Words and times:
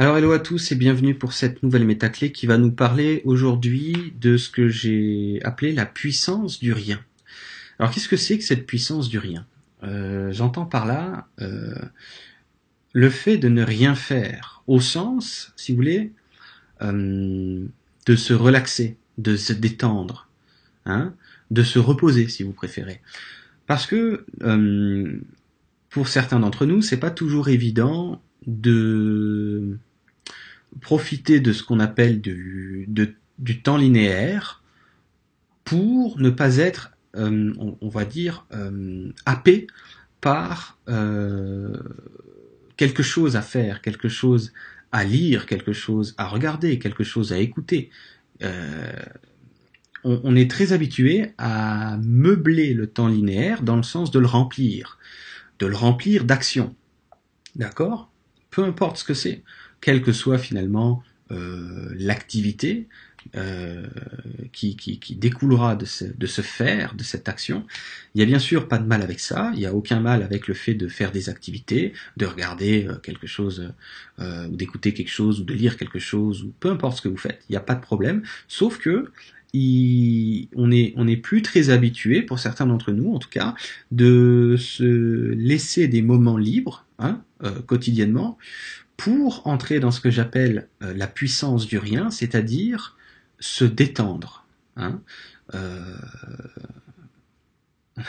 Alors 0.00 0.16
hello 0.16 0.32
à 0.32 0.38
tous 0.38 0.72
et 0.72 0.76
bienvenue 0.76 1.14
pour 1.14 1.34
cette 1.34 1.62
nouvelle 1.62 1.84
métaclé 1.84 2.32
qui 2.32 2.46
va 2.46 2.56
nous 2.56 2.72
parler 2.72 3.20
aujourd'hui 3.26 4.14
de 4.18 4.38
ce 4.38 4.48
que 4.48 4.66
j'ai 4.66 5.40
appelé 5.44 5.72
la 5.72 5.84
puissance 5.84 6.58
du 6.58 6.72
rien. 6.72 7.04
Alors 7.78 7.92
qu'est-ce 7.92 8.08
que 8.08 8.16
c'est 8.16 8.38
que 8.38 8.44
cette 8.44 8.64
puissance 8.64 9.10
du 9.10 9.18
rien? 9.18 9.46
Euh, 9.82 10.32
J'entends 10.32 10.64
par 10.64 10.86
là 10.86 11.28
euh, 11.42 11.74
le 12.94 13.10
fait 13.10 13.36
de 13.36 13.50
ne 13.50 13.62
rien 13.62 13.94
faire, 13.94 14.62
au 14.66 14.80
sens, 14.80 15.52
si 15.56 15.72
vous 15.72 15.76
voulez, 15.76 16.12
euh, 16.80 17.62
de 18.06 18.16
se 18.16 18.32
relaxer, 18.32 18.96
de 19.18 19.36
se 19.36 19.52
détendre, 19.52 20.30
hein, 20.86 21.12
de 21.50 21.62
se 21.62 21.78
reposer 21.78 22.26
si 22.28 22.42
vous 22.42 22.54
préférez. 22.54 23.02
Parce 23.66 23.86
que 23.86 24.24
pour 25.90 26.08
certains 26.08 26.40
d'entre 26.40 26.64
nous, 26.64 26.80
c'est 26.80 26.96
pas 26.96 27.10
toujours 27.10 27.50
évident 27.50 28.22
de 28.46 29.78
profiter 30.80 31.40
de 31.40 31.52
ce 31.52 31.62
qu'on 31.62 31.80
appelle 31.80 32.20
du, 32.20 32.88
du, 33.38 33.62
temps 33.62 33.76
linéaire 33.76 34.62
pour 35.64 36.18
ne 36.18 36.30
pas 36.30 36.58
être, 36.58 36.92
euh, 37.16 37.52
on, 37.58 37.88
va 37.88 38.04
dire, 38.04 38.46
euh, 38.52 39.12
happé 39.26 39.66
par 40.20 40.78
euh, 40.88 41.76
quelque 42.76 43.02
chose 43.02 43.36
à 43.36 43.42
faire, 43.42 43.82
quelque 43.82 44.08
chose 44.08 44.52
à 44.92 45.04
lire, 45.04 45.46
quelque 45.46 45.72
chose 45.72 46.14
à 46.18 46.26
regarder, 46.26 46.78
quelque 46.78 47.04
chose 47.04 47.32
à 47.32 47.38
écouter. 47.38 47.90
On, 50.02 50.18
on, 50.24 50.34
est 50.34 50.50
très 50.50 50.72
habitué 50.72 51.32
à 51.36 51.98
meubler 52.02 52.72
le 52.72 52.86
temps 52.86 53.08
linéaire 53.08 53.62
dans 53.62 53.76
le 53.76 53.82
sens 53.82 54.10
de 54.10 54.18
le 54.18 54.26
remplir, 54.26 54.98
de 55.58 55.66
le 55.66 55.76
remplir 55.76 56.24
d'actions. 56.24 56.74
D'accord? 57.54 58.10
Peu 58.50 58.64
importe 58.64 58.96
ce 58.96 59.04
que 59.04 59.14
c'est 59.14 59.44
quelle 59.80 60.02
que 60.02 60.12
soit 60.12 60.38
finalement 60.38 61.02
euh, 61.32 61.94
l'activité 61.96 62.88
euh, 63.36 63.86
qui, 64.50 64.74
découlera 65.16 65.76
de 65.76 65.84
ce, 65.84 66.40
faire, 66.42 66.94
de 66.96 67.04
cette 67.04 67.28
action. 67.28 67.64
Il 68.14 68.18
n'y 68.18 68.24
a 68.24 68.26
bien 68.26 68.40
sûr 68.40 68.66
pas 68.66 68.78
de 68.78 68.86
mal 68.86 69.00
avec 69.00 69.20
ça, 69.20 69.52
il 69.54 69.60
n'y 69.60 69.66
a 69.66 69.72
aucun 69.72 70.00
mal 70.00 70.24
avec 70.24 70.48
le 70.48 70.54
fait 70.54 70.74
de 70.74 70.88
faire 70.88 71.12
des 71.12 71.28
activités, 71.28 71.92
de 72.16 72.26
regarder 72.26 72.86
euh, 72.88 72.96
quelque 72.96 73.28
chose, 73.28 73.72
ou 74.18 74.56
d'écouter 74.56 74.92
quelque 74.92 75.10
chose, 75.10 75.40
ou 75.40 75.44
de 75.44 75.54
lire 75.54 75.76
quelque 75.76 76.00
chose, 76.00 76.42
ou 76.42 76.52
peu 76.58 76.68
importe 76.68 76.96
ce 76.96 77.02
que 77.02 77.08
vous 77.08 77.16
faites, 77.16 77.44
il 77.48 77.52
n'y 77.52 77.56
a 77.56 77.60
pas 77.60 77.76
de 77.76 77.80
problème, 77.80 78.22
sauf 78.48 78.78
que 78.78 79.12
on 79.54 80.70
est 80.70 80.92
on 80.96 81.08
est 81.08 81.16
plus 81.16 81.42
très 81.42 81.70
habitué 81.70 82.22
pour 82.22 82.38
certains 82.38 82.66
d'entre 82.66 82.92
nous 82.92 83.14
en 83.14 83.18
tout 83.18 83.28
cas 83.28 83.56
de 83.90 84.54
se 84.56 85.32
laisser 85.32 85.88
des 85.88 86.02
moments 86.02 86.36
libres 86.36 86.86
hein, 87.00 87.24
quotidiennement 87.66 88.38
pour 89.00 89.46
entrer 89.46 89.80
dans 89.80 89.90
ce 89.90 89.98
que 89.98 90.10
j'appelle 90.10 90.68
euh, 90.82 90.92
la 90.92 91.06
puissance 91.06 91.66
du 91.66 91.78
rien, 91.78 92.10
c'est-à-dire 92.10 92.98
se 93.38 93.64
détendre. 93.64 94.44
Hein. 94.76 95.00
Euh, 95.54 95.96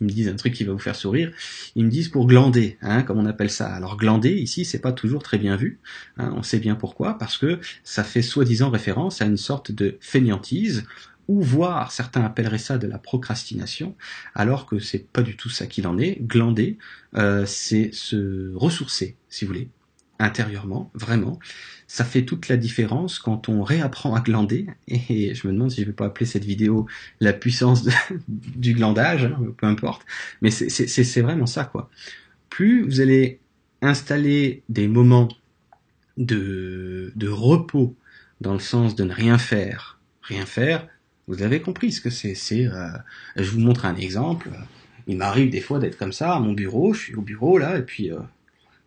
ils 0.00 0.04
me 0.04 0.08
disent 0.08 0.26
un 0.26 0.34
truc 0.34 0.52
qui 0.52 0.64
va 0.64 0.72
vous 0.72 0.80
faire 0.80 0.96
sourire. 0.96 1.30
Ils 1.76 1.84
me 1.84 1.90
disent 1.90 2.08
pour 2.08 2.26
glander, 2.26 2.76
hein, 2.82 3.04
comme 3.04 3.18
on 3.18 3.26
appelle 3.26 3.50
ça. 3.50 3.72
Alors 3.72 3.96
glander 3.96 4.32
ici, 4.32 4.64
c'est 4.64 4.80
pas 4.80 4.90
toujours 4.90 5.22
très 5.22 5.38
bien 5.38 5.54
vu. 5.54 5.78
Hein. 6.16 6.32
on 6.36 6.42
sait 6.42 6.58
bien 6.58 6.74
pourquoi, 6.74 7.18
parce 7.18 7.38
que 7.38 7.60
ça 7.84 8.02
fait 8.02 8.20
soi-disant 8.22 8.70
référence 8.70 9.22
à 9.22 9.26
une 9.26 9.36
sorte 9.36 9.70
de 9.70 9.96
fainéantise 10.00 10.84
ou 11.28 11.40
voire 11.40 11.92
certains 11.92 12.24
appelleraient 12.24 12.58
ça 12.58 12.78
de 12.78 12.88
la 12.88 12.98
procrastination, 12.98 13.94
alors 14.34 14.66
que 14.66 14.80
c'est 14.80 15.06
pas 15.12 15.22
du 15.22 15.36
tout 15.36 15.50
ça 15.50 15.68
qu'il 15.68 15.86
en 15.86 15.98
est. 15.98 16.20
Glander, 16.20 16.78
euh, 17.14 17.46
c'est 17.46 17.94
se 17.94 18.52
ressourcer, 18.56 19.14
si 19.28 19.44
vous 19.44 19.52
voulez, 19.52 19.68
intérieurement, 20.18 20.90
vraiment. 20.94 21.38
Ça 21.86 22.04
fait 22.04 22.24
toute 22.24 22.48
la 22.48 22.56
différence 22.56 23.18
quand 23.18 23.48
on 23.48 23.62
réapprend 23.62 24.14
à 24.14 24.20
glander. 24.20 24.66
Et 24.88 25.34
je 25.34 25.46
me 25.46 25.52
demande 25.52 25.70
si 25.70 25.78
je 25.78 25.82
ne 25.82 25.86
vais 25.86 25.92
pas 25.92 26.06
appeler 26.06 26.26
cette 26.26 26.44
vidéo 26.44 26.86
la 27.20 27.32
puissance 27.32 27.88
du 28.28 28.74
glandage, 28.74 29.24
hein, 29.24 29.38
peu 29.56 29.66
importe. 29.66 30.04
Mais 30.40 30.50
c'est 30.50 31.20
vraiment 31.22 31.46
ça, 31.46 31.64
quoi. 31.64 31.90
Plus 32.50 32.84
vous 32.84 33.00
allez 33.00 33.40
installer 33.80 34.62
des 34.68 34.88
moments 34.88 35.28
de, 36.16 37.12
de 37.16 37.28
repos 37.28 37.96
dans 38.40 38.52
le 38.52 38.60
sens 38.60 38.94
de 38.94 39.04
ne 39.04 39.12
rien 39.12 39.38
faire, 39.38 39.98
rien 40.22 40.46
faire, 40.46 40.86
vous 41.28 41.42
avez 41.42 41.60
compris 41.60 41.92
ce 41.92 42.00
que 42.00 42.10
c'est. 42.10 42.66
Euh, 42.66 42.88
je 43.36 43.50
vous 43.50 43.60
montre 43.60 43.84
un 43.86 43.96
exemple. 43.96 44.50
Il 45.06 45.16
m'arrive 45.16 45.50
des 45.50 45.60
fois 45.60 45.78
d'être 45.78 45.98
comme 45.98 46.12
ça 46.12 46.34
à 46.34 46.40
mon 46.40 46.52
bureau. 46.52 46.92
Je 46.92 47.00
suis 47.00 47.14
au 47.14 47.22
bureau 47.22 47.58
là, 47.58 47.78
et 47.78 47.82
puis 47.82 48.12
euh, 48.12 48.18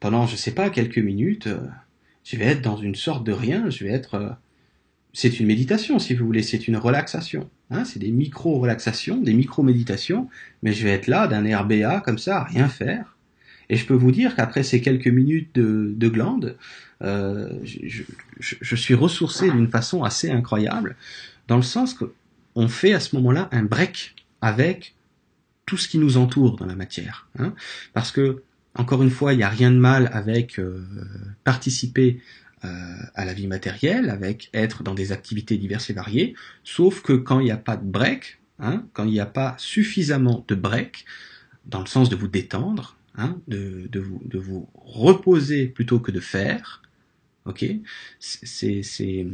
pendant, 0.00 0.26
je 0.26 0.36
sais 0.36 0.52
pas, 0.52 0.70
quelques 0.70 0.98
minutes, 0.98 1.46
euh, 1.46 1.60
je 2.24 2.36
vais 2.36 2.46
être 2.46 2.62
dans 2.62 2.76
une 2.76 2.94
sorte 2.94 3.24
de 3.24 3.32
rien, 3.32 3.70
je 3.70 3.84
vais 3.84 3.90
être... 3.90 4.14
Euh, 4.14 4.30
c'est 5.12 5.40
une 5.40 5.46
méditation, 5.46 5.98
si 5.98 6.14
vous 6.14 6.24
voulez, 6.26 6.42
c'est 6.42 6.68
une 6.68 6.76
relaxation. 6.76 7.48
Hein, 7.70 7.84
c'est 7.84 7.98
des 7.98 8.10
micro-relaxations, 8.10 9.16
des 9.16 9.34
micro-méditations, 9.34 10.28
mais 10.62 10.72
je 10.72 10.84
vais 10.84 10.90
être 10.90 11.06
là 11.06 11.26
d'un 11.26 11.58
RBA 11.58 12.00
comme 12.00 12.18
ça, 12.18 12.38
à 12.40 12.44
rien 12.44 12.68
faire. 12.68 13.16
Et 13.68 13.76
je 13.76 13.84
peux 13.84 13.94
vous 13.94 14.12
dire 14.12 14.36
qu'après 14.36 14.62
ces 14.62 14.80
quelques 14.80 15.08
minutes 15.08 15.54
de, 15.54 15.92
de 15.96 16.08
glande, 16.08 16.56
euh, 17.02 17.50
je, 17.64 18.02
je, 18.40 18.54
je, 18.60 18.76
suis 18.76 18.94
ressourcé 18.94 19.50
d'une 19.50 19.68
façon 19.68 20.02
assez 20.04 20.30
incroyable, 20.30 20.96
dans 21.46 21.56
le 21.56 21.62
sens 21.62 21.94
qu'on 21.94 22.68
fait 22.68 22.92
à 22.92 23.00
ce 23.00 23.14
moment-là 23.16 23.48
un 23.52 23.62
break 23.62 24.14
avec 24.40 24.94
tout 25.66 25.76
ce 25.76 25.88
qui 25.88 25.98
nous 25.98 26.16
entoure 26.16 26.56
dans 26.56 26.66
la 26.66 26.74
matière. 26.74 27.28
Hein, 27.38 27.54
parce 27.92 28.10
que 28.10 28.42
encore 28.74 29.02
une 29.02 29.10
fois, 29.10 29.32
il 29.32 29.38
n'y 29.38 29.42
a 29.42 29.48
rien 29.48 29.70
de 29.70 29.78
mal 29.78 30.10
avec 30.12 30.58
euh, 30.58 30.84
participer 31.44 32.20
euh, 32.64 32.68
à 33.14 33.24
la 33.24 33.34
vie 33.34 33.46
matérielle, 33.46 34.10
avec 34.10 34.50
être 34.52 34.82
dans 34.82 34.94
des 34.94 35.12
activités 35.12 35.56
diverses 35.56 35.90
et 35.90 35.92
variées, 35.92 36.34
sauf 36.64 37.02
que 37.02 37.12
quand 37.12 37.40
il 37.40 37.44
n'y 37.44 37.50
a 37.50 37.56
pas 37.56 37.76
de 37.76 37.84
break, 37.84 38.40
hein, 38.58 38.86
quand 38.92 39.04
il 39.04 39.12
n'y 39.12 39.20
a 39.20 39.26
pas 39.26 39.54
suffisamment 39.58 40.44
de 40.48 40.54
break, 40.54 41.04
dans 41.66 41.80
le 41.80 41.86
sens 41.86 42.08
de 42.08 42.16
vous 42.16 42.28
détendre, 42.28 42.96
hein, 43.16 43.38
de, 43.46 43.88
vous, 44.38 44.68
reposer 44.74 45.66
plutôt 45.66 46.00
que 46.00 46.10
de 46.10 46.20
faire, 46.20 46.82
c'est 47.54 49.24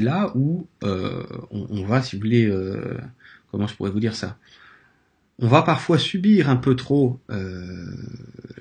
là 0.00 0.32
où 0.34 0.66
euh, 0.82 1.24
on, 1.50 1.84
va, 1.84 2.02
si 2.02 2.16
vous 2.16 2.22
voulez, 2.22 2.50
comment 3.50 3.66
je 3.66 3.74
pourrais 3.74 3.90
vous 3.90 4.00
dire 4.00 4.14
ça? 4.14 4.38
On 5.40 5.48
va 5.48 5.62
parfois 5.62 5.98
subir 5.98 6.48
un 6.48 6.56
peu 6.56 6.76
trop 6.76 7.20
euh, 7.30 7.86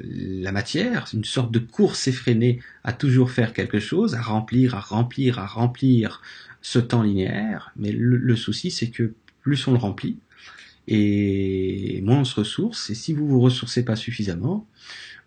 la 0.02 0.52
matière, 0.52 1.08
une 1.14 1.24
sorte 1.24 1.52
de 1.52 1.60
course 1.60 2.08
effrénée 2.08 2.60
à 2.84 2.94
toujours 2.94 3.32
faire 3.32 3.54
quelque 3.54 3.80
chose, 3.80 4.16
à 4.16 4.22
remplir, 4.22 4.76
à 4.76 4.80
remplir, 4.80 5.40
à 5.40 5.46
remplir 5.46 6.22
ce 6.62 6.80
temps 6.80 7.04
linéaire. 7.04 7.72
Mais 7.76 7.92
le, 7.92 8.36
souci, 8.36 8.72
c'est 8.72 8.90
que 8.90 9.14
plus 9.42 9.68
on 9.68 9.74
le 9.74 9.78
remplit, 9.78 10.18
et 10.88 12.02
moins 12.04 12.20
on 12.20 12.26
se 12.26 12.36
ressource. 12.36 12.90
Et 12.90 12.96
si 12.96 13.14
vous 13.14 13.28
vous 13.28 13.40
ressourcez 13.40 13.86
pas 13.86 13.96
suffisamment, 13.96 14.68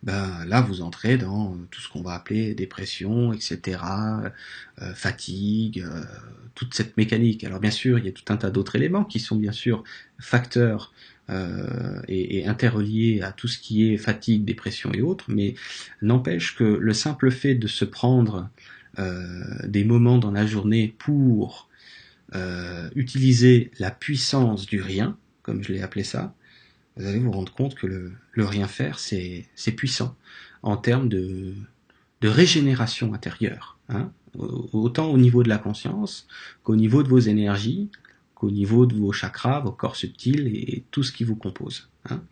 ben 0.03 0.45
là 0.47 0.61
vous 0.61 0.83
entrez 0.83 1.17
dans 1.17 1.57
tout 1.71 1.81
ce 1.81 1.89
qu'on 1.89 2.03
va 2.03 2.13
appeler 2.13 2.55
dépression, 2.55 3.33
etc., 3.33 3.79
euh, 4.83 4.95
fatigue, 4.95 5.81
euh, 5.81 6.05
toute 6.55 6.75
cette 6.75 6.97
mécanique. 6.97 7.45
Alors 7.45 7.61
bien 7.61 7.71
sûr, 7.71 7.99
il 7.99 8.05
y 8.05 8.09
a 8.09 8.13
tout 8.13 8.31
un 8.33 8.37
tas 8.37 8.51
d'autres 8.51 8.77
éléments 8.77 9.05
qui 9.05 9.21
sont 9.21 9.37
bien 9.37 9.53
sûr 9.53 9.85
facteurs 10.19 10.93
euh, 11.29 12.01
et, 12.07 12.39
et 12.39 12.47
interrelié 12.47 13.21
à 13.23 13.33
tout 13.33 13.49
ce 13.49 13.59
qui 13.59 13.93
est 13.93 13.97
fatigue, 13.97 14.45
dépression 14.45 14.93
et 14.93 15.03
autres, 15.03 15.25
mais 15.29 15.55
n'empêche 16.01 16.55
que 16.55 16.65
le 16.65 16.93
simple 16.93 17.31
fait 17.31 17.55
de 17.55 17.67
se 17.67 17.85
prendre 17.85 18.49
euh, 18.99 19.43
des 19.67 19.85
moments 19.85 20.19
dans 20.19 20.31
la 20.31 20.47
journée 20.47 20.95
pour 20.99 21.69
euh, 22.35 22.89
utiliser 22.95 23.71
la 23.79 23.91
puissance 23.91 24.67
du 24.67 24.81
rien, 24.81 25.19
comme 25.43 25.63
je 25.63 25.73
l'ai 25.73 25.83
appelé 25.83 26.03
ça, 26.03 26.35
vous 26.97 27.07
allez 27.07 27.19
vous 27.19 27.33
rendre 27.33 27.53
compte 27.53 27.75
que 27.75 27.87
le, 27.87 28.13
rien 28.37 28.69
faire, 28.69 28.99
c'est 28.99 29.73
puissant 29.77 30.17
en 30.63 30.77
termes 30.77 31.09
de, 31.09 31.55
de 32.23 32.29
régénération 32.29 33.13
intérieure. 33.13 33.79
Hein, 33.89 34.13
autant 34.39 35.11
au 35.11 35.19
niveau 35.19 35.43
de 35.43 35.49
la 35.49 35.59
conscience 35.59 36.27
qu'au 36.63 36.77
niveau 36.77 37.03
de 37.03 37.09
vos 37.09 37.19
énergies, 37.19 37.91
niveau 38.51 38.87
de 38.87 38.95
vos 38.95 39.13
chakras, 39.13 39.61
vos 39.61 39.73
corps 39.73 39.97
subtils 39.97 40.47
et 40.49 40.85
tout 40.91 41.03
ce 41.03 41.13
qui 41.13 41.25
vous 41.25 41.37
compose. 41.37 41.89
Hein. 42.11 42.23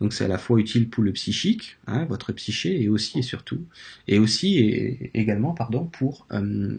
Donc 0.00 0.12
c'est 0.12 0.24
à 0.24 0.28
la 0.28 0.38
fois 0.38 0.58
utile 0.58 0.88
pour 0.88 1.02
le 1.02 1.12
psychique, 1.12 1.78
hein, 1.86 2.04
votre 2.04 2.32
psyché, 2.32 2.82
et 2.82 2.88
aussi 2.88 3.18
et 3.18 3.22
surtout, 3.22 3.64
et 4.08 4.18
aussi 4.18 4.58
et 4.58 5.10
également, 5.14 5.52
pardon, 5.52 5.84
pour 5.84 6.26
euh, 6.32 6.76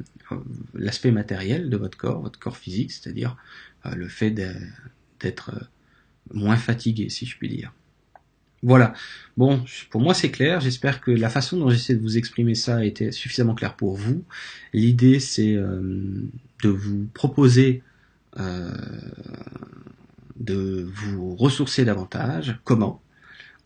l'aspect 0.74 1.12
matériel 1.12 1.70
de 1.70 1.78
votre 1.78 1.98
corps, 1.98 2.22
votre 2.22 2.40
corps 2.40 2.58
physique, 2.58 2.92
c'est-à-dire 2.92 3.38
euh, 3.86 3.96
le 3.96 4.08
fait 4.08 4.32
d'être 5.20 5.52
euh, 5.54 5.66
moins 6.34 6.58
fatigué, 6.58 7.10
si 7.10 7.26
je 7.26 7.38
puis 7.38 7.50
dire. 7.50 7.74
Voilà. 8.64 8.94
Bon, 9.38 9.64
pour 9.92 10.02
moi 10.02 10.16
c'est 10.16 10.32
clair. 10.32 10.62
J'espère 10.62 11.00
que 11.00 11.12
la 11.12 11.30
façon 11.30 11.58
dont 11.58 11.70
j'essaie 11.70 11.96
de 11.96 12.02
vous 12.02 12.18
exprimer 12.18 12.56
ça 12.56 12.84
été 12.84 13.12
suffisamment 13.12 13.54
claire 13.54 13.76
pour 13.76 13.96
vous. 13.96 14.24
L'idée 14.74 15.20
c'est 15.20 15.54
de 15.54 16.70
vous 16.70 17.08
proposer 17.14 17.84
euh, 18.40 18.72
de 20.40 20.90
vous 20.94 21.36
ressourcer 21.36 21.86
davantage. 21.86 22.60
Comment? 22.64 23.02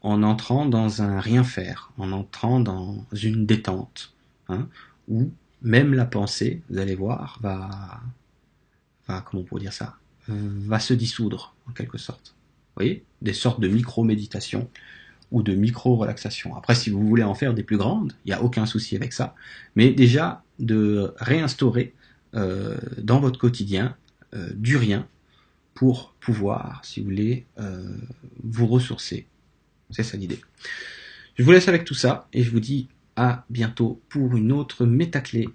En 0.01 0.23
entrant 0.23 0.65
dans 0.65 1.01
un 1.01 1.19
rien 1.19 1.44
faire, 1.44 1.91
en 1.97 2.12
entrant 2.12 2.59
dans 2.59 3.06
une 3.13 3.45
détente, 3.45 4.13
hein, 4.50 4.68
où 5.07 5.31
même 5.62 5.94
la 5.94 6.06
pensée, 6.06 6.62
vous 6.69 6.79
allez 6.79 6.95
voir, 6.95 7.38
va, 7.41 8.01
va 9.07 9.21
comment 9.21 9.44
on 9.51 9.57
dire 9.59 9.73
ça, 9.73 9.97
va 10.27 10.79
se 10.79 10.94
dissoudre 10.94 11.56
en 11.69 11.71
quelque 11.71 11.97
sorte. 11.97 12.33
Vous 12.69 12.83
voyez, 12.83 13.03
des 13.21 13.33
sortes 13.33 13.59
de 13.59 13.68
micro-méditation 13.68 14.69
ou 15.31 15.44
de 15.44 15.53
micro-relaxation. 15.53 16.56
Après, 16.56 16.75
si 16.75 16.89
vous 16.89 17.06
voulez 17.07 17.23
en 17.23 17.35
faire 17.35 17.53
des 17.53 17.63
plus 17.63 17.77
grandes, 17.77 18.13
il 18.25 18.29
n'y 18.29 18.33
a 18.33 18.41
aucun 18.41 18.65
souci 18.65 18.95
avec 18.95 19.13
ça. 19.13 19.35
Mais 19.75 19.91
déjà, 19.91 20.44
de 20.59 21.13
réinstaurer 21.18 21.94
euh, 22.35 22.77
dans 22.97 23.19
votre 23.19 23.39
quotidien 23.39 23.85
euh, 23.88 24.00
du 24.33 24.78
rien 24.78 25.07
pour 25.74 26.13
pouvoir, 26.19 26.83
si 26.83 27.00
vous 27.00 27.07
voulez, 27.07 27.45
euh, 27.60 27.98
vous 28.44 28.68
ressourcer. 28.68 29.28
C'est 29.89 30.04
ça 30.04 30.18
l'idée. 30.18 30.39
Je 31.36 31.44
vous 31.44 31.51
laisse 31.51 31.68
avec 31.68 31.86
tout 31.86 31.94
ça 31.94 32.28
et 32.33 32.44
je 32.44 32.51
vous 32.51 32.60
dis 32.60 32.88
à 33.16 33.45
bientôt 33.50 34.01
pour 34.10 34.36
une 34.38 34.51
autre 34.51 34.86
métaclé. 34.86 35.50